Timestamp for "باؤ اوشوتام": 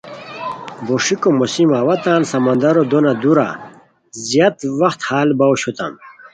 5.37-5.93